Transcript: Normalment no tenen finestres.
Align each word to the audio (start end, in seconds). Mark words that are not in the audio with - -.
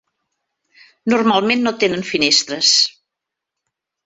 Normalment 1.13 1.61
no 1.67 1.75
tenen 1.85 2.01
finestres. 2.13 2.73